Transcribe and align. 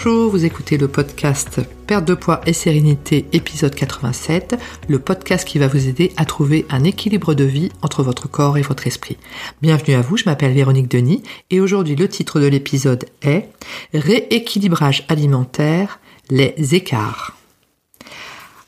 Bonjour, 0.00 0.30
vous 0.30 0.44
écoutez 0.44 0.78
le 0.78 0.86
podcast 0.86 1.60
Perte 1.88 2.04
de 2.04 2.14
poids 2.14 2.40
et 2.46 2.52
sérénité 2.52 3.26
épisode 3.32 3.74
87, 3.74 4.54
le 4.86 5.00
podcast 5.00 5.44
qui 5.44 5.58
va 5.58 5.66
vous 5.66 5.88
aider 5.88 6.12
à 6.16 6.24
trouver 6.24 6.66
un 6.70 6.84
équilibre 6.84 7.34
de 7.34 7.42
vie 7.42 7.72
entre 7.82 8.04
votre 8.04 8.28
corps 8.28 8.56
et 8.56 8.62
votre 8.62 8.86
esprit. 8.86 9.16
Bienvenue 9.60 9.96
à 9.96 10.00
vous, 10.00 10.16
je 10.16 10.26
m'appelle 10.26 10.52
Véronique 10.52 10.88
Denis 10.88 11.24
et 11.50 11.60
aujourd'hui 11.60 11.96
le 11.96 12.06
titre 12.08 12.38
de 12.38 12.46
l'épisode 12.46 13.06
est 13.22 13.48
Rééquilibrage 13.92 15.04
alimentaire, 15.08 15.98
les 16.30 16.76
écarts. 16.76 17.36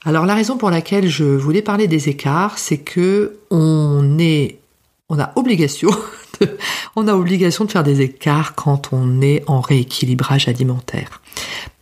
Alors 0.04 0.26
la 0.26 0.34
raison 0.34 0.56
pour 0.56 0.70
laquelle 0.70 1.08
je 1.08 1.22
voulais 1.22 1.62
parler 1.62 1.86
des 1.86 2.08
écarts, 2.08 2.58
c'est 2.58 2.78
que 2.78 3.36
on 3.52 4.18
est 4.18 4.58
on 5.08 5.20
a 5.20 5.30
obligation 5.36 5.91
on 6.96 7.08
a 7.08 7.14
obligation 7.14 7.64
de 7.64 7.70
faire 7.70 7.82
des 7.82 8.00
écarts 8.00 8.54
quand 8.54 8.92
on 8.92 9.20
est 9.20 9.42
en 9.46 9.60
rééquilibrage 9.60 10.48
alimentaire. 10.48 11.20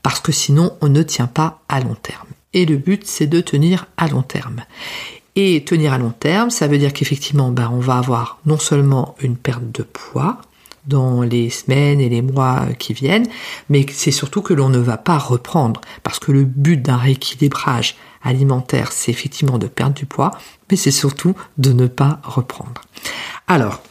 Parce 0.03 0.21
que 0.21 0.33
sinon, 0.33 0.73
on 0.81 0.89
ne 0.89 1.03
tient 1.03 1.27
pas 1.27 1.61
à 1.69 1.81
long 1.81 1.97
terme. 2.01 2.29
Et 2.55 2.65
le 2.65 2.77
but, 2.77 3.07
c'est 3.07 3.27
de 3.27 3.41
tenir 3.41 3.87
à 3.97 4.09
long 4.09 4.23
terme. 4.23 4.63
Et 5.37 5.65
tenir 5.65 5.93
à 5.93 5.99
long 5.99 6.13
terme, 6.19 6.51
ça 6.51 6.67
veut 6.67 6.79
dire 6.79 6.93
qu'effectivement, 6.93 7.51
ben, 7.51 7.71
on 7.73 7.81
va 7.81 7.99
avoir 7.99 8.39
non 8.47 8.59
seulement 8.59 9.15
une 9.21 9.37
perte 9.37 9.71
de 9.71 9.83
poids 9.83 10.41
dans 10.87 11.23
les 11.23 11.51
semaines 11.51 12.01
et 12.01 12.09
les 12.09 12.23
mois 12.23 12.67
qui 12.79 12.95
viennent, 12.95 13.29
mais 13.69 13.85
c'est 13.93 14.11
surtout 14.11 14.41
que 14.41 14.55
l'on 14.55 14.71
ne 14.71 14.79
va 14.79 14.97
pas 14.97 15.19
reprendre. 15.19 15.83
Parce 16.03 16.19
que 16.19 16.33
le 16.33 16.45
but 16.45 16.81
d'un 16.81 16.97
rééquilibrage 16.97 17.97
alimentaire, 18.23 18.91
c'est 18.91 19.13
effectivement 19.13 19.59
de 19.59 19.67
perdre 19.67 19.95
du 19.95 20.07
poids, 20.07 20.33
mais 20.71 20.77
c'est 20.77 20.91
surtout 20.91 21.35
de 21.59 21.73
ne 21.73 21.87
pas 21.87 22.21
reprendre. 22.25 22.83
Alors, 23.47 23.83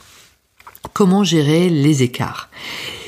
comment 0.97 1.23
gérer 1.23 1.69
les 1.69 2.01
écarts. 2.01 2.49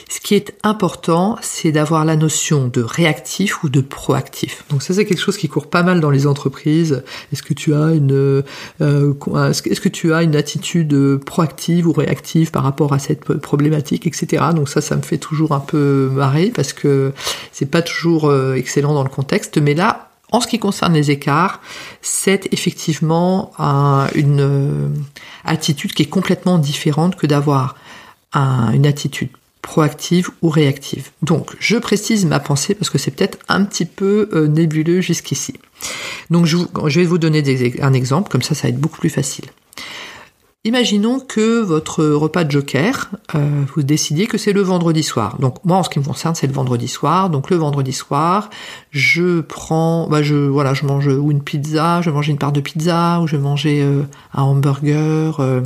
Ce 0.09 0.19
qui 0.19 0.35
est 0.35 0.53
important, 0.61 1.39
c'est 1.41 1.71
d'avoir 1.71 2.05
la 2.05 2.15
notion 2.15 2.67
de 2.67 2.83
réactif 2.83 3.63
ou 3.63 3.69
de 3.69 3.81
proactif. 3.81 4.63
Donc 4.69 4.83
ça, 4.83 4.93
c'est 4.93 5.05
quelque 5.05 5.19
chose 5.19 5.37
qui 5.37 5.47
court 5.47 5.71
pas 5.71 5.81
mal 5.81 5.99
dans 5.99 6.11
les 6.11 6.27
entreprises. 6.27 7.03
Est-ce 7.33 7.41
que 7.41 7.55
tu 7.55 7.73
as 7.73 7.93
une, 7.93 8.43
euh, 8.81 9.13
est-ce 9.49 9.81
que 9.81 9.89
tu 9.89 10.13
as 10.13 10.21
une 10.21 10.35
attitude 10.35 11.17
proactive 11.25 11.87
ou 11.87 11.91
réactive 11.91 12.51
par 12.51 12.61
rapport 12.61 12.93
à 12.93 12.99
cette 12.99 13.21
problématique, 13.21 14.05
etc. 14.05 14.43
Donc 14.55 14.69
ça, 14.69 14.81
ça 14.81 14.95
me 14.95 15.01
fait 15.01 15.17
toujours 15.17 15.53
un 15.53 15.59
peu 15.59 16.11
marrer 16.13 16.51
parce 16.53 16.73
que 16.73 17.11
c'est 17.51 17.71
pas 17.71 17.81
toujours 17.81 18.29
euh, 18.29 18.53
excellent 18.53 18.93
dans 18.93 19.03
le 19.03 19.09
contexte. 19.09 19.57
Mais 19.57 19.73
là, 19.73 20.08
en 20.31 20.41
ce 20.41 20.47
qui 20.47 20.59
concerne 20.59 20.93
les 20.93 21.11
écarts, 21.11 21.61
c'est 22.01 22.51
effectivement 22.53 23.51
une 24.15 24.41
euh, 24.41 24.89
attitude 25.43 25.93
qui 25.93 26.03
est 26.03 26.09
complètement 26.09 26.57
différente 26.57 27.15
que 27.15 27.27
d'avoir 27.27 27.75
une 28.33 28.85
attitude 28.85 29.29
proactive 29.61 30.29
ou 30.41 30.49
réactive. 30.49 31.09
Donc, 31.21 31.55
je 31.59 31.77
précise 31.77 32.25
ma 32.25 32.39
pensée 32.39 32.75
parce 32.75 32.89
que 32.89 32.97
c'est 32.97 33.11
peut-être 33.11 33.37
un 33.47 33.63
petit 33.65 33.85
peu 33.85 34.29
euh, 34.33 34.47
nébuleux 34.47 35.01
jusqu'ici. 35.01 35.55
Donc, 36.29 36.45
je, 36.45 36.57
vais 36.99 37.05
vous 37.05 37.17
donner 37.17 37.43
un 37.81 37.93
exemple, 37.93 38.29
comme 38.29 38.41
ça, 38.41 38.55
ça 38.55 38.63
va 38.63 38.69
être 38.69 38.79
beaucoup 38.79 38.99
plus 38.99 39.09
facile. 39.09 39.45
Imaginons 40.65 41.21
que 41.21 41.61
votre 41.61 42.03
repas 42.03 42.43
de 42.43 42.51
joker, 42.51 43.11
euh, 43.33 43.63
vous 43.73 43.81
décidiez 43.81 44.27
que 44.27 44.37
c'est 44.37 44.51
le 44.51 44.61
vendredi 44.61 45.03
soir. 45.03 45.37
Donc 45.39 45.63
moi, 45.63 45.77
en 45.77 45.83
ce 45.83 45.89
qui 45.89 45.99
me 45.99 46.03
concerne, 46.03 46.35
c'est 46.35 46.47
le 46.47 46.53
vendredi 46.53 46.89
soir. 46.89 47.29
Donc 47.29 47.49
le 47.49 47.55
vendredi 47.55 47.93
soir, 47.93 48.49
je 48.91 49.39
prends, 49.39 50.09
bah 50.09 50.21
je 50.21 50.35
voilà, 50.35 50.73
je 50.73 50.85
mange 50.85 51.07
ou 51.07 51.31
une 51.31 51.41
pizza, 51.41 52.01
je 52.01 52.09
mange 52.09 52.27
une 52.27 52.37
part 52.37 52.51
de 52.51 52.59
pizza, 52.59 53.21
ou 53.21 53.27
je 53.27 53.37
manger 53.37 53.81
euh, 53.81 54.03
un 54.33 54.43
hamburger 54.43 55.39
euh, 55.39 55.61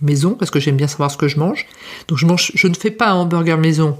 maison 0.00 0.34
parce 0.34 0.52
que 0.52 0.60
j'aime 0.60 0.76
bien 0.76 0.86
savoir 0.86 1.10
ce 1.10 1.16
que 1.16 1.26
je 1.26 1.40
mange. 1.40 1.66
Donc 2.06 2.18
je 2.18 2.26
mange, 2.26 2.52
je 2.54 2.68
ne 2.68 2.74
fais 2.74 2.92
pas 2.92 3.08
un 3.08 3.14
hamburger 3.14 3.58
maison 3.58 3.98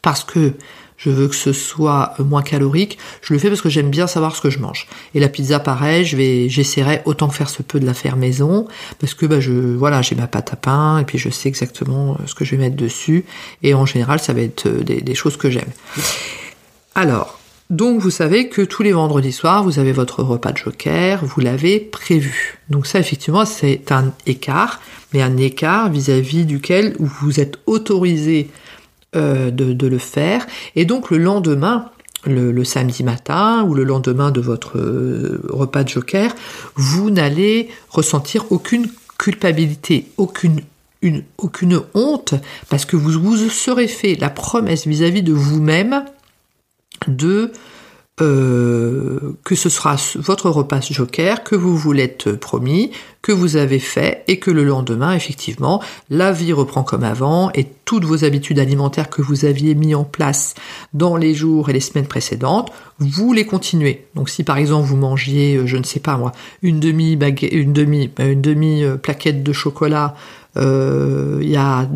parce 0.00 0.22
que 0.22 0.52
je 0.96 1.10
veux 1.10 1.28
que 1.28 1.34
ce 1.34 1.52
soit 1.52 2.14
moins 2.18 2.42
calorique, 2.42 2.98
je 3.22 3.32
le 3.32 3.38
fais 3.38 3.48
parce 3.48 3.60
que 3.60 3.68
j'aime 3.68 3.90
bien 3.90 4.06
savoir 4.06 4.34
ce 4.36 4.40
que 4.40 4.50
je 4.50 4.58
mange. 4.58 4.86
Et 5.14 5.20
la 5.20 5.28
pizza, 5.28 5.58
pareil, 5.58 6.04
je 6.04 6.16
vais, 6.16 6.48
j'essaierai 6.48 7.02
autant 7.04 7.28
que 7.28 7.34
faire 7.34 7.50
se 7.50 7.62
peut 7.62 7.80
de 7.80 7.86
la 7.86 7.94
faire 7.94 8.16
maison, 8.16 8.66
parce 9.00 9.14
que 9.14 9.26
bah 9.26 9.40
je, 9.40 9.52
voilà, 9.52 10.02
j'ai 10.02 10.14
ma 10.14 10.26
pâte 10.26 10.52
à 10.52 10.56
pain 10.56 10.98
et 10.98 11.04
puis 11.04 11.18
je 11.18 11.28
sais 11.30 11.48
exactement 11.48 12.12
euh, 12.12 12.26
ce 12.26 12.34
que 12.34 12.44
je 12.44 12.52
vais 12.52 12.62
mettre 12.62 12.76
dessus. 12.76 13.24
Et 13.62 13.74
en 13.74 13.86
général, 13.86 14.20
ça 14.20 14.32
va 14.32 14.40
être 14.40 14.66
euh, 14.66 14.82
des, 14.82 15.14
choses 15.14 15.36
que 15.36 15.50
j'aime. 15.50 15.70
Alors, 16.94 17.38
donc 17.70 18.00
vous 18.00 18.10
savez 18.10 18.48
que 18.48 18.62
tous 18.62 18.82
les 18.82 18.92
vendredis 18.92 19.32
soirs, 19.32 19.64
vous 19.64 19.78
avez 19.78 19.92
votre 19.92 20.22
repas 20.22 20.52
de 20.52 20.58
joker, 20.58 21.24
vous 21.24 21.40
l'avez 21.40 21.80
prévu. 21.80 22.58
Donc 22.70 22.86
ça, 22.86 22.98
effectivement, 22.98 23.44
c'est 23.44 23.90
un 23.90 24.12
écart, 24.26 24.80
mais 25.12 25.22
un 25.22 25.36
écart 25.36 25.90
vis-à-vis 25.90 26.42
-vis 26.42 26.46
duquel 26.46 26.96
vous 26.98 27.40
êtes 27.40 27.58
autorisé 27.66 28.48
euh, 29.16 29.50
de, 29.50 29.86
le 29.86 29.98
faire. 29.98 30.46
Et 30.76 30.84
donc 30.84 31.10
le 31.10 31.18
lendemain, 31.18 31.90
le, 32.26 32.64
samedi 32.64 33.04
matin 33.04 33.64
ou 33.64 33.74
le 33.74 33.84
lendemain 33.84 34.30
de 34.30 34.40
votre 34.40 34.78
euh, 34.78 35.42
repas 35.48 35.84
de 35.84 35.88
joker, 35.88 36.34
vous 36.74 37.10
n'allez 37.10 37.68
ressentir 37.90 38.46
aucune 38.50 38.88
culpabilité, 39.18 40.06
aucune, 40.16 40.60
une, 41.02 41.22
aucune 41.38 41.80
honte, 41.94 42.34
parce 42.68 42.84
que 42.84 42.96
vous 42.96 43.12
vous 43.20 43.36
serez 43.48 43.88
fait 43.88 44.16
la 44.16 44.30
promesse 44.30 44.86
vis-à-vis 44.86 45.20
-vis 45.20 45.24
de 45.24 45.32
vous-même 45.32 46.04
de 47.06 47.52
euh, 48.20 49.36
que 49.42 49.56
ce 49.56 49.68
sera 49.68 49.96
votre 50.16 50.48
repas 50.48 50.80
joker 50.80 51.42
que 51.42 51.56
vous 51.56 51.76
vous 51.76 51.92
l'êtes 51.92 52.32
promis, 52.32 52.92
que 53.22 53.32
vous 53.32 53.56
avez 53.56 53.80
fait 53.80 54.22
et 54.28 54.38
que 54.38 54.50
le 54.50 54.62
lendemain, 54.64 55.14
effectivement, 55.14 55.82
la 56.10 56.30
vie 56.30 56.52
reprend 56.52 56.84
comme 56.84 57.02
avant 57.02 57.50
et 57.54 57.66
toutes 57.84 58.04
vos 58.04 58.24
habitudes 58.24 58.58
alimentaires 58.58 59.10
que 59.10 59.20
vous 59.20 59.44
aviez 59.44 59.74
mis 59.74 59.94
en 59.94 60.04
place 60.04 60.54
dans 60.92 61.16
les 61.16 61.34
jours 61.34 61.70
et 61.70 61.72
les 61.72 61.80
semaines 61.80 62.06
précédentes, 62.06 62.70
vous 62.98 63.32
les 63.32 63.46
continuez. 63.46 64.06
Donc 64.14 64.28
si 64.30 64.44
par 64.44 64.58
exemple 64.58 64.86
vous 64.86 64.96
mangiez, 64.96 65.56
euh, 65.56 65.66
je 65.66 65.76
ne 65.76 65.84
sais 65.84 66.00
pas 66.00 66.16
moi, 66.16 66.32
une 66.62 66.78
demi 66.78 67.16
baguette, 67.16 67.52
une 67.52 67.72
demi, 67.72 68.10
euh, 68.20 68.32
une 68.32 68.42
demi 68.42 68.84
plaquette 69.02 69.42
de 69.42 69.52
chocolat 69.52 70.14
euh, 70.56 71.38
il 71.42 71.50
y 71.50 71.56
a 71.56 71.88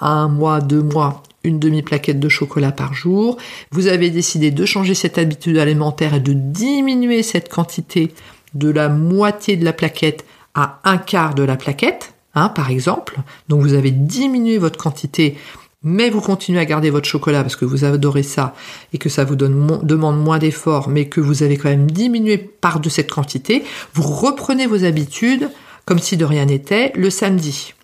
un 0.00 0.28
mois, 0.28 0.60
deux 0.60 0.82
mois, 0.82 1.22
une 1.44 1.58
demi-plaquette 1.58 2.20
de 2.20 2.28
chocolat 2.28 2.72
par 2.72 2.94
jour. 2.94 3.36
Vous 3.70 3.86
avez 3.86 4.10
décidé 4.10 4.50
de 4.50 4.64
changer 4.64 4.94
cette 4.94 5.18
habitude 5.18 5.58
alimentaire 5.58 6.14
et 6.14 6.20
de 6.20 6.32
diminuer 6.32 7.22
cette 7.22 7.48
quantité 7.48 8.12
de 8.54 8.70
la 8.70 8.88
moitié 8.88 9.56
de 9.56 9.64
la 9.64 9.72
plaquette 9.72 10.24
à 10.54 10.80
un 10.84 10.98
quart 10.98 11.34
de 11.34 11.42
la 11.42 11.56
plaquette, 11.56 12.14
hein, 12.34 12.48
par 12.48 12.70
exemple. 12.70 13.18
Donc 13.48 13.62
vous 13.62 13.74
avez 13.74 13.90
diminué 13.90 14.58
votre 14.58 14.78
quantité, 14.78 15.36
mais 15.82 16.10
vous 16.10 16.20
continuez 16.20 16.58
à 16.58 16.64
garder 16.64 16.90
votre 16.90 17.08
chocolat 17.08 17.42
parce 17.42 17.56
que 17.56 17.64
vous 17.64 17.84
adorez 17.84 18.24
ça 18.24 18.54
et 18.92 18.98
que 18.98 19.08
ça 19.08 19.24
vous 19.24 19.36
donne, 19.36 19.80
demande 19.82 20.20
moins 20.20 20.38
d'efforts, 20.38 20.88
mais 20.88 21.08
que 21.08 21.20
vous 21.20 21.42
avez 21.42 21.56
quand 21.56 21.68
même 21.68 21.90
diminué 21.90 22.38
par 22.38 22.80
de 22.80 22.88
cette 22.88 23.10
quantité. 23.10 23.64
Vous 23.94 24.02
reprenez 24.02 24.66
vos 24.66 24.84
habitudes 24.84 25.50
comme 25.84 26.00
si 26.00 26.16
de 26.16 26.24
rien 26.24 26.46
n'était 26.46 26.92
le 26.96 27.10
samedi. 27.10 27.74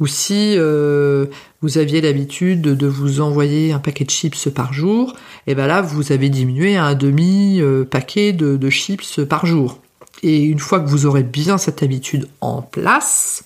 Ou 0.00 0.06
si 0.06 0.54
euh, 0.56 1.26
vous 1.62 1.78
aviez 1.78 2.00
l'habitude 2.00 2.62
de 2.62 2.86
vous 2.86 3.20
envoyer 3.20 3.72
un 3.72 3.78
paquet 3.78 4.04
de 4.04 4.10
chips 4.10 4.48
par 4.48 4.72
jour, 4.72 5.14
et 5.46 5.54
ben 5.54 5.66
là 5.66 5.82
vous 5.82 6.12
avez 6.12 6.28
diminué 6.28 6.76
à 6.76 6.84
un 6.84 6.94
demi 6.94 7.60
euh, 7.60 7.84
paquet 7.84 8.32
de, 8.32 8.70
chips 8.70 9.20
par 9.24 9.46
jour. 9.46 9.78
Et 10.22 10.42
une 10.42 10.58
fois 10.58 10.80
que 10.80 10.88
vous 10.88 11.06
aurez 11.06 11.22
bien 11.22 11.58
cette 11.58 11.82
habitude 11.82 12.28
en 12.40 12.62
place, 12.62 13.44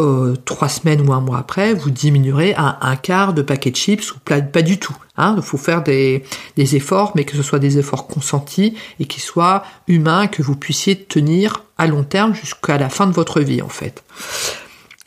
euh, 0.00 0.36
trois 0.44 0.68
semaines 0.68 1.06
ou 1.08 1.12
un 1.12 1.20
mois 1.20 1.38
après, 1.38 1.74
vous 1.74 1.90
diminuerez 1.90 2.54
à 2.56 2.78
un 2.82 2.96
quart 2.96 3.32
de 3.32 3.42
paquet 3.42 3.70
de 3.70 3.76
chips 3.76 4.12
ou 4.12 4.18
pas, 4.18 4.40
du 4.40 4.78
tout. 4.78 4.96
Hein. 5.16 5.34
Il 5.36 5.42
faut 5.42 5.58
faire 5.58 5.82
des, 5.82 6.24
des, 6.56 6.76
efforts, 6.76 7.12
mais 7.14 7.24
que 7.24 7.36
ce 7.36 7.42
soit 7.42 7.58
des 7.58 7.78
efforts 7.78 8.06
consentis 8.06 8.76
et 8.98 9.04
qui 9.04 9.20
soient 9.20 9.62
humains, 9.88 10.26
que 10.26 10.42
vous 10.42 10.56
puissiez 10.56 10.96
tenir 10.96 11.64
à 11.78 11.86
long 11.86 12.04
terme 12.04 12.34
jusqu'à 12.34 12.78
la 12.78 12.88
fin 12.88 13.06
de 13.06 13.12
votre 13.12 13.40
vie 13.40 13.62
en 13.62 13.68
fait. 13.68 14.02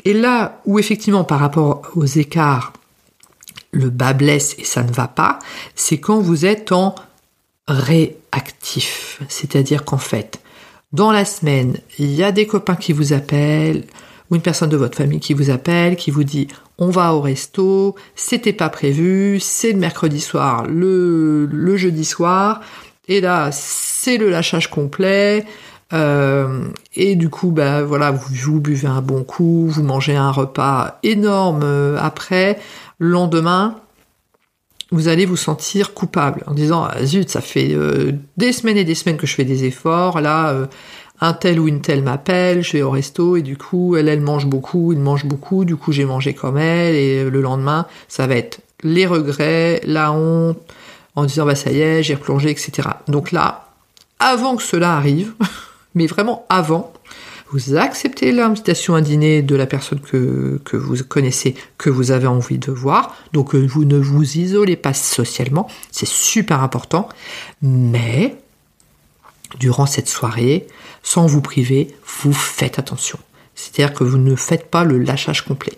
Et 0.05 0.13
là 0.13 0.61
où 0.65 0.79
effectivement 0.79 1.23
par 1.23 1.39
rapport 1.39 1.83
aux 1.95 2.05
écarts, 2.05 2.73
le 3.71 3.89
bas 3.89 4.13
blesse 4.13 4.55
et 4.59 4.63
ça 4.63 4.83
ne 4.83 4.91
va 4.91 5.07
pas, 5.07 5.39
c'est 5.75 5.99
quand 5.99 6.19
vous 6.19 6.45
êtes 6.45 6.71
en 6.71 6.95
réactif. 7.67 9.21
C'est-à-dire 9.27 9.85
qu'en 9.85 9.97
fait, 9.97 10.39
dans 10.91 11.11
la 11.11 11.25
semaine, 11.25 11.77
il 11.97 12.13
y 12.13 12.23
a 12.23 12.31
des 12.31 12.45
copains 12.45 12.75
qui 12.75 12.93
vous 12.93 13.13
appellent, 13.13 13.85
ou 14.29 14.35
une 14.35 14.41
personne 14.41 14.69
de 14.69 14.77
votre 14.77 14.97
famille 14.97 15.19
qui 15.19 15.33
vous 15.33 15.49
appelle, 15.49 15.95
qui 15.95 16.11
vous 16.11 16.23
dit 16.23 16.47
on 16.77 16.89
va 16.89 17.13
au 17.13 17.21
resto, 17.21 17.95
c'était 18.15 18.53
pas 18.53 18.69
prévu, 18.69 19.39
c'est 19.39 19.71
le 19.73 19.79
mercredi 19.79 20.19
soir, 20.19 20.65
le, 20.67 21.77
jeudi 21.77 22.05
soir, 22.05 22.61
et 23.07 23.21
là 23.21 23.49
c'est 23.51 24.17
le 24.17 24.29
lâchage 24.29 24.69
complet, 24.69 25.45
euh, 25.93 26.65
et 26.95 27.15
du 27.15 27.29
coup, 27.29 27.51
bah 27.51 27.83
voilà, 27.83 28.11
vous, 28.11 28.59
buvez 28.59 28.87
un 28.87 29.01
bon 29.01 29.23
coup, 29.23 29.67
vous 29.67 29.83
mangez 29.83 30.15
un 30.15 30.31
repas 30.31 30.97
énorme 31.03 31.61
euh, 31.63 31.97
après. 31.99 32.59
Le 32.97 33.09
lendemain, 33.09 33.75
vous 34.91 35.07
allez 35.07 35.25
vous 35.25 35.37
sentir 35.37 35.93
coupable 35.93 36.43
en 36.47 36.53
disant 36.53 36.87
ah, 36.89 37.05
zut, 37.05 37.29
ça 37.29 37.41
fait 37.41 37.73
euh, 37.73 38.11
des 38.37 38.53
semaines 38.53 38.77
et 38.77 38.85
des 38.85 38.95
semaines 38.95 39.17
que 39.17 39.27
je 39.27 39.35
fais 39.35 39.45
des 39.45 39.65
efforts. 39.65 40.19
Là, 40.19 40.67
un 41.21 41.33
tel 41.33 41.59
ou 41.59 41.67
une 41.67 41.81
telle 41.81 42.03
m'appelle, 42.03 42.63
je 42.63 42.73
vais 42.73 42.81
au 42.81 42.89
resto 42.89 43.37
et 43.37 43.41
du 43.41 43.57
coup, 43.57 43.95
elle, 43.95 44.09
elle 44.09 44.21
mange 44.21 44.45
beaucoup, 44.45 44.91
il 44.93 44.99
mange 44.99 45.25
beaucoup. 45.25 45.65
Du 45.65 45.75
coup, 45.75 45.91
j'ai 45.91 46.05
mangé 46.05 46.33
comme 46.33 46.57
elle 46.57 46.95
et 46.95 47.29
le 47.29 47.41
lendemain, 47.41 47.85
ça 48.07 48.27
va 48.27 48.35
être 48.35 48.59
les 48.83 49.05
regrets, 49.05 49.81
la 49.85 50.11
honte, 50.11 50.59
en 51.15 51.25
disant 51.25 51.45
bah 51.45 51.55
ça 51.55 51.71
y 51.71 51.79
est, 51.79 52.03
j'ai 52.03 52.15
replongé, 52.15 52.49
etc. 52.49 52.89
Donc 53.07 53.31
là, 53.31 53.69
avant 54.19 54.55
que 54.55 54.63
cela 54.63 54.95
arrive, 54.95 55.33
mais 55.95 56.07
vraiment 56.07 56.45
avant, 56.49 56.91
vous 57.51 57.75
acceptez 57.75 58.31
l'invitation 58.31 58.95
à 58.95 59.01
dîner 59.01 59.43
de 59.43 59.55
la 59.55 59.67
personne 59.67 59.99
que, 59.99 60.59
que, 60.65 60.75
vous 60.75 60.95
connaissez, 61.07 61.55
que 61.77 61.91
vous 61.91 62.09
avez 62.09 62.25
envie 62.25 62.57
de 62.57 62.71
voir. 62.71 63.15
Donc 63.31 63.53
euh, 63.53 63.63
vous 63.63 63.85
ne 63.85 63.97
vous 63.97 64.37
isolez 64.37 64.75
pas 64.75 64.93
socialement, 64.93 65.67
c'est 65.91 66.07
super 66.07 66.63
important. 66.63 67.07
Mais 67.61 68.35
durant 69.59 69.85
cette 69.85 70.09
soirée, 70.09 70.67
sans 71.03 71.25
vous 71.25 71.41
priver, 71.41 71.95
vous 72.21 72.33
faites 72.33 72.79
attention. 72.79 73.19
C'est-à-dire 73.55 73.93
que 73.93 74.03
vous 74.03 74.17
ne 74.17 74.35
faites 74.35 74.69
pas 74.69 74.83
le 74.83 74.97
lâchage 74.97 75.43
complet. 75.43 75.73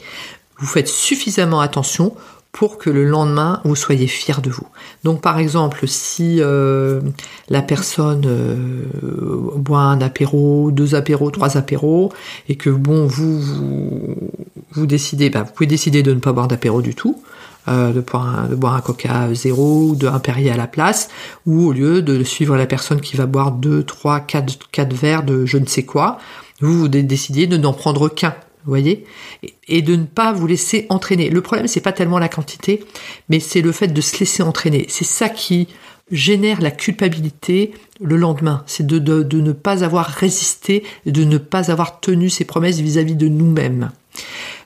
Vous 0.60 0.68
faites 0.68 0.88
suffisamment 0.88 1.60
attention 1.60 2.16
pour 2.56 2.77
que 2.77 2.89
le 2.89 3.04
lendemain 3.04 3.60
vous 3.66 3.75
soyez 3.75 4.07
fier 4.07 4.42
de 4.42 4.50
vous. 4.50 4.66
Donc 5.04 5.19
par 5.19 5.39
exemple, 5.39 5.89
si 5.89 6.38
euh, 6.39 7.01
la 7.50 7.62
personne 7.62 8.24
euh, 8.25 8.86
boit 9.57 9.81
un 9.81 10.00
apéro, 10.00 10.72
deux 10.72 10.95
apéros, 10.95 11.31
trois 11.31 11.57
apéros, 11.57 12.13
et 12.48 12.56
que 12.56 12.69
bon 12.69 13.07
vous 13.07 13.42
vous, 14.72 14.86
décidez, 14.86 15.30
bah, 15.30 15.44
vous 15.44 15.51
pouvez 15.51 15.68
décider 15.68 16.01
de 16.01 16.13
ne 16.13 16.22
pas 16.22 16.31
boire 16.31 16.48
d'apéro 16.48 16.81
du 16.81 16.95
tout, 16.95 17.22
euh, 17.67 17.94
de, 17.94 18.01
boire 18.01 18.39
un, 18.39 18.47
de 18.47 18.56
boire 18.56 18.81
coca 18.83 19.33
zéro 19.33 19.89
ou 19.89 19.95
de 19.95 20.07
un 20.07 20.19
Perrier 20.19 20.51
à 20.51 20.57
la 20.57 20.67
place, 20.67 21.09
ou 21.45 21.67
au 21.67 21.71
lieu 21.71 22.01
de 22.01 22.23
suivre 22.23 22.56
la 22.56 22.65
personne 22.65 23.01
qui 23.01 23.15
va 23.15 23.25
boire 23.25 23.51
deux, 23.51 23.83
trois, 23.83 24.19
quatre, 24.19 24.57
quatre 24.71 24.94
verres 24.94 25.23
de 25.23 25.45
je 25.45 25.57
ne 25.57 25.65
sais 25.65 25.83
quoi, 25.83 26.17
vous, 26.62 26.79
vous 26.79 26.88
décidez 26.88 27.47
de 27.47 27.57
n'en 27.57 27.73
prendre 27.73 28.09
qu'un 28.09 28.35
voyez 28.65 29.06
et, 29.67 29.81
de 29.81 29.95
ne 29.95 30.06
pas 30.06 30.33
vous 30.33 30.47
laisser 30.47 30.85
entraîner. 30.89 31.29
Le 31.29 31.41
problème, 31.41 31.67
c'est 31.67 31.81
pas 31.81 31.91
tellement 31.91 32.19
la 32.19 32.29
quantité, 32.29 32.83
mais 33.29 33.39
c'est 33.39 33.62
le 33.62 33.71
fait 33.71 33.88
de 33.88 34.01
se 34.01 34.19
laisser 34.19 34.44
entraîner. 34.44 34.85
C'est 34.89 35.06
ça 35.06 35.29
qui 35.29 35.67
génère 36.12 36.62
la 36.62 36.71
culpabilité 36.71 37.73
le 38.00 38.17
lendemain. 38.17 38.63
C'est 38.67 38.85
de, 38.85 39.00
de, 39.00 39.41
ne 39.41 39.51
pas 39.51 39.83
avoir 39.83 40.07
résisté, 40.07 40.83
de 41.06 41.23
ne 41.23 41.38
pas 41.38 41.71
avoir 41.71 42.00
tenu 42.00 42.29
ses 42.29 42.45
promesses 42.45 42.79
vis-à-vis 42.79 43.15
de 43.15 43.27
nous-mêmes. 43.27 43.91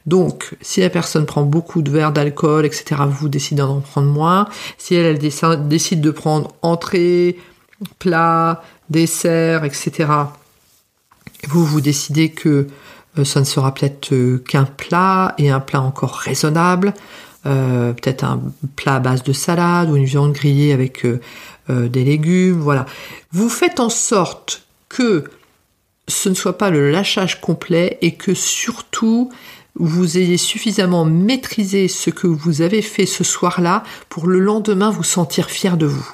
Donc, 0.06 0.56
si 0.62 0.82
la 0.82 0.90
personne 0.90 1.26
prend 1.26 1.44
beaucoup 1.44 1.82
de 1.82 1.92
verres 1.92 2.12
d'alcool, 2.12 2.66
etc., 2.66 3.02
vous 3.08 3.30
décidez 3.30 3.62
d'en 3.62 3.80
prendre 3.82 4.08
moins. 4.08 4.48
Si 4.78 4.96
elle, 4.96 5.18
décide 5.18 6.02
de 6.02 6.12
prendre 6.12 6.54
entrée, 6.62 7.38
plat, 8.00 8.64
dessert, 8.90 9.64
etc., 9.66 10.08
vous, 11.48 11.66
vous 11.66 11.82
décidez 11.82 12.32
que 12.32 12.68
euh, 13.18 13.26
ça 13.26 13.40
ne 13.40 13.46
sera 13.46 13.74
peut-être 13.74 14.14
euh, 14.14 14.44
qu'un 14.48 14.66
plat 14.66 15.34
et 15.38 15.50
un 15.50 15.60
plat 15.60 15.82
encore 15.82 16.16
raisonnable, 16.16 16.94
euh, 17.46 17.94
peut-être 17.94 18.24
un 18.24 18.42
plat 18.76 18.96
à 18.96 19.00
base 19.00 19.24
de 19.24 19.34
salade 19.34 19.90
ou 19.90 19.96
une 19.96 20.06
viande 20.06 20.34
grillée 20.34 20.74
avec 20.74 21.06
des 21.70 22.04
légumes, 22.04 22.60
voilà. 22.60 22.88
Vous 23.32 23.48
faites 23.48 23.80
en 23.80 23.90
sorte 23.90 24.64
que 24.90 25.26
ce 26.08 26.28
ne 26.28 26.34
soit 26.34 26.58
pas 26.58 26.72
le 26.72 26.90
lâchage 26.90 27.42
complet 27.42 28.00
et 28.02 28.16
que 28.16 28.34
surtout 28.34 29.32
vous 29.80 30.18
ayez 30.18 30.38
suffisamment 30.38 31.06
maîtrisé 31.06 31.88
ce 31.88 32.10
que 32.10 32.28
vous 32.28 32.62
avez 32.62 32.82
fait 32.82 33.06
ce 33.06 33.24
soir-là 33.24 33.84
pour 34.10 34.28
le 34.28 34.40
lendemain 34.40 34.90
vous 34.90 35.04
sentir 35.04 35.50
fier 35.50 35.78
de 35.78 35.86
vous 35.86 36.08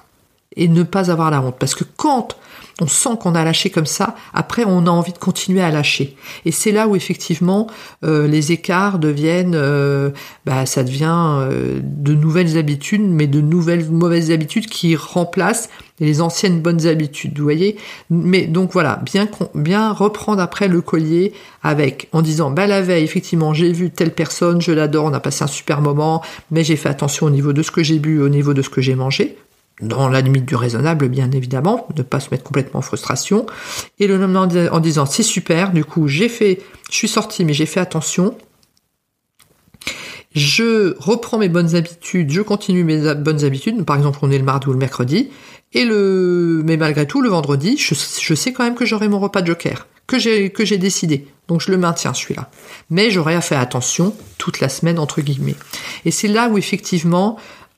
et 0.56 0.68
ne 0.68 0.84
pas 0.84 1.12
avoir 1.12 1.32
la 1.32 1.42
honte. 1.42 1.58
Parce 1.60 1.76
que 1.76 1.84
quand 1.98 2.38
on 2.82 2.88
sent 2.88 3.18
qu'on 3.22 3.36
a 3.36 3.44
lâché 3.44 3.70
comme 3.70 3.86
ça, 3.86 4.16
après 4.34 4.66
on 4.66 4.86
a 4.86 4.90
envie 4.90 5.14
de 5.14 5.18
continuer 5.18 5.62
à 5.62 5.72
lâcher. 5.72 6.16
Et 6.44 6.52
c'est 6.52 6.72
là 6.72 6.88
où 6.88 6.96
effectivement 6.96 7.68
euh, 8.04 8.28
les 8.28 8.52
écarts 8.52 9.00
deviennent, 9.00 9.56
euh, 9.56 10.10
bah, 10.46 10.66
ça 10.66 10.84
devient 10.84 11.38
euh, 11.40 11.80
de 11.82 12.14
nouvelles 12.14 12.58
habitudes, 12.58 13.02
mais 13.02 13.28
de 13.28 13.40
nouvelles 13.40 13.90
mauvaises 13.90 14.32
habitudes 14.32 14.68
qui 14.68 14.96
remplacent 14.96 15.70
les 16.02 16.20
anciennes 16.20 16.62
bonnes 16.62 16.86
habitudes, 16.88 17.38
vous 17.38 17.44
voyez. 17.46 17.78
Mais 18.10 18.46
donc 18.46 18.74
voilà, 18.74 19.02
bien 19.06 19.30
bien 19.54 19.94
reprendre 19.94 20.42
après 20.42 20.68
le 20.68 20.82
collier 20.82 21.32
avec 21.64 22.10
en 22.12 22.22
disant 22.22 22.52
bah 22.52 22.68
la 22.68 22.82
veille 22.82 23.06
effectivement 23.06 23.54
j'ai 23.54 23.72
vu 23.72 23.90
telle 23.90 24.12
personne, 24.12 24.62
je 24.62 24.74
l'adore, 24.74 25.06
on 25.06 25.14
a 25.14 25.22
passé 25.22 25.46
un 25.46 25.48
super 25.48 25.80
moment, 25.80 26.22
mais 26.52 26.66
j'ai 26.66 26.76
fait 26.76 26.90
attention 26.90 27.28
au 27.28 27.30
niveau 27.30 27.54
de 27.54 27.64
ce 27.64 27.72
que 27.72 27.84
j'ai 27.84 28.00
bu, 28.00 28.20
au 28.22 28.28
niveau 28.28 28.54
de 28.54 28.62
ce 28.62 28.70
que 28.70 28.82
j'ai 28.82 28.96
mangé 28.96 29.38
dans 29.82 30.08
la 30.08 30.22
limite 30.22 30.46
du 30.46 30.56
raisonnable, 30.56 31.10
bien 31.10 31.30
évidemment, 31.32 31.88
ne 31.96 32.04
pas 32.04 32.20
se 32.20 32.30
mettre 32.32 32.44
complètement 32.44 32.80
en 32.80 32.84
frustration. 32.84 33.46
Et 34.00 34.08
le 34.08 34.18
lendemain 34.18 34.70
en 34.72 34.80
disant 34.80 35.06
c'est 35.06 35.24
super, 35.24 35.72
du 35.72 35.84
coup 35.84 36.08
j'ai 36.08 36.30
fait, 36.30 36.62
je 36.90 36.96
suis 36.96 37.08
sorti 37.08 37.44
mais 37.46 37.54
j'ai 37.54 37.66
fait 37.66 37.80
attention. 37.80 38.38
Je 40.34 40.96
reprends 41.00 41.38
mes 41.38 41.48
bonnes 41.48 41.76
habitudes, 41.76 42.30
je 42.30 42.42
continue 42.42 42.84
mes 42.84 43.16
bonnes 43.16 43.46
habitudes. 43.46 43.86
Par 43.86 43.96
exemple, 43.96 44.20
on 44.22 44.32
est 44.32 44.38
le 44.38 44.44
mardi 44.44 44.68
ou 44.68 44.74
le 44.74 44.78
mercredi, 44.78 45.30
et 45.72 45.86
le, 45.86 46.62
mais 46.66 46.76
malgré 46.76 47.08
tout, 47.08 47.22
le 47.22 47.30
vendredi, 47.30 47.78
je, 47.78 47.94
sais 48.34 48.52
quand 48.52 48.66
même 48.66 48.76
que 48.76 48.86
j'aurai 48.86 49.08
mon 49.08 49.20
repas 49.20 49.42
de 49.42 49.48
joker, 49.48 49.88
que 50.08 50.20
j'ai 50.20 50.50
que 50.50 50.66
j'ai 50.66 50.78
décidé. 50.78 51.28
Donc 51.48 51.62
je 51.62 51.72
le 51.72 51.78
maintiens 51.78 52.14
celui-là. 52.14 52.50
Mais 52.90 53.12
j'aurai 53.12 53.36
à 53.36 53.42
faire 53.42 53.60
attention 53.60 54.14
toute 54.38 54.60
la 54.60 54.68
semaine 54.68 55.00
entre 55.00 55.22
guillemets. 55.22 55.56
Et 56.04 56.12
c'est 56.12 56.28
là 56.28 56.50
où 56.50 56.58
effectivement 56.58 57.38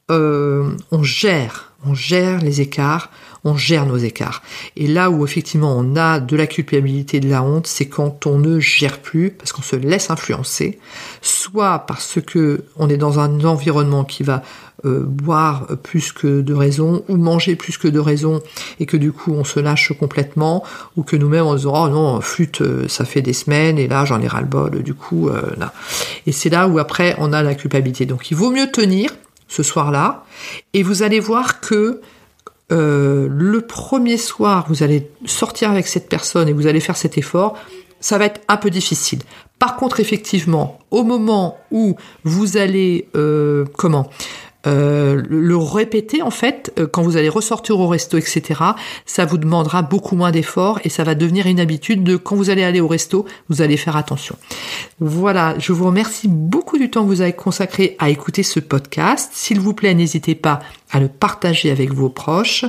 euh, 0.09 0.71
on 0.91 1.03
gère 1.03 1.66
on 1.87 1.93
gère 1.93 2.41
les 2.41 2.61
écarts, 2.61 3.11
on 3.43 3.55
gère 3.55 3.85
nos 3.85 3.97
écarts. 3.97 4.41
Et 4.75 4.87
là 4.87 5.09
où 5.09 5.25
effectivement 5.25 5.75
on 5.77 5.95
a 5.95 6.19
de 6.19 6.35
la 6.35 6.47
culpabilité, 6.47 7.19
de 7.19 7.29
la 7.29 7.43
honte, 7.43 7.67
c'est 7.67 7.87
quand 7.87 8.25
on 8.25 8.37
ne 8.39 8.59
gère 8.59 8.99
plus, 8.99 9.31
parce 9.31 9.51
qu'on 9.51 9.61
se 9.61 9.75
laisse 9.75 10.09
influencer, 10.09 10.79
soit 11.21 11.79
parce 11.79 12.19
que 12.25 12.65
on 12.77 12.89
est 12.89 12.97
dans 12.97 13.19
un 13.19 13.43
environnement 13.45 14.03
qui 14.03 14.23
va 14.23 14.43
euh, 14.85 15.03
boire 15.03 15.67
plus 15.81 16.11
que 16.11 16.41
de 16.41 16.53
raison, 16.53 17.03
ou 17.07 17.17
manger 17.17 17.55
plus 17.55 17.77
que 17.77 17.87
de 17.87 17.99
raison, 17.99 18.41
et 18.79 18.85
que 18.85 18.97
du 18.97 19.11
coup 19.11 19.33
on 19.33 19.43
se 19.43 19.59
lâche 19.59 19.93
complètement, 19.97 20.63
ou 20.95 21.03
que 21.03 21.15
nous-mêmes 21.15 21.45
on 21.45 21.57
se 21.57 21.63
dit 21.63 21.71
oh 21.73 21.89
non 21.89 22.21
flûte 22.21 22.61
euh, 22.61 22.87
ça 22.87 23.05
fait 23.05 23.21
des 23.21 23.33
semaines 23.33 23.79
et 23.79 23.87
là 23.87 24.05
j'en 24.05 24.21
ai 24.21 24.27
ras 24.27 24.41
le 24.41 24.47
bol, 24.47 24.83
du 24.83 24.93
coup 24.93 25.29
euh. 25.29 25.41
Et 26.25 26.31
c'est 26.31 26.49
là 26.49 26.67
où 26.67 26.79
après 26.79 27.15
on 27.17 27.33
a 27.33 27.41
la 27.41 27.55
culpabilité. 27.55 28.05
Donc 28.05 28.29
il 28.29 28.37
vaut 28.37 28.51
mieux 28.51 28.69
tenir 28.69 29.09
ce 29.47 29.63
soir-là, 29.63 30.25
et 30.73 30.83
vous 30.83 31.03
allez 31.03 31.19
voir 31.19 31.59
que 31.61 32.01
euh, 32.71 33.27
le 33.31 33.61
premier 33.61 34.17
soir, 34.17 34.65
vous 34.67 34.83
allez 34.83 35.09
sortir 35.25 35.71
avec 35.71 35.87
cette 35.87 36.09
personne 36.09 36.49
et 36.49 36.53
vous 36.53 36.67
allez 36.67 36.81
faire 36.81 36.97
cet 36.97 37.17
effort, 37.17 37.57
ça 37.99 38.17
va 38.17 38.25
être 38.25 38.41
un 38.47 38.57
peu 38.57 38.69
difficile. 38.69 39.19
Par 39.59 39.75
contre, 39.75 39.99
effectivement, 39.99 40.77
au 40.91 41.03
moment 41.03 41.57
où 41.71 41.95
vous 42.23 42.57
allez, 42.57 43.07
euh, 43.15 43.65
comment? 43.77 44.09
Euh, 44.65 45.21
le 45.29 45.55
répéter 45.55 46.23
en 46.23 46.31
fait 46.31 46.73
euh, 46.79 46.87
quand 46.87 47.03
vous 47.03 47.15
allez 47.15 47.29
ressortir 47.29 47.79
au 47.79 47.87
resto 47.87 48.17
etc 48.17 48.61
ça 49.05 49.23
vous 49.23 49.37
demandera 49.37 49.83
beaucoup 49.83 50.15
moins 50.15 50.31
d'efforts 50.31 50.79
et 50.83 50.89
ça 50.89 51.03
va 51.03 51.13
devenir 51.13 51.45
une 51.45 51.59
habitude 51.59 52.03
de 52.03 52.17
quand 52.17 52.35
vous 52.35 52.49
allez 52.49 52.63
aller 52.63 52.81
au 52.81 52.87
resto 52.87 53.25
vous 53.49 53.61
allez 53.61 53.77
faire 53.77 53.95
attention. 53.95 54.35
Voilà 54.99 55.55
je 55.59 55.73
vous 55.73 55.85
remercie 55.85 56.27
beaucoup 56.27 56.79
du 56.79 56.89
temps 56.89 57.03
que 57.03 57.07
vous 57.07 57.21
avez 57.21 57.33
consacré 57.33 57.95
à 57.99 58.09
écouter 58.09 58.41
ce 58.41 58.59
podcast. 58.59 59.29
S'il 59.33 59.59
vous 59.59 59.73
plaît 59.73 59.93
n'hésitez 59.93 60.35
pas 60.35 60.59
à 60.89 60.99
le 60.99 61.07
partager 61.07 61.69
avec 61.69 61.93
vos 61.93 62.09
proches. 62.09 62.65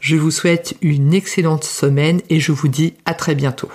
Je 0.00 0.16
vous 0.16 0.30
souhaite 0.30 0.76
une 0.80 1.12
excellente 1.12 1.64
semaine 1.64 2.20
et 2.30 2.38
je 2.38 2.52
vous 2.52 2.68
dis 2.68 2.94
à 3.04 3.14
très 3.14 3.34
bientôt 3.34 3.68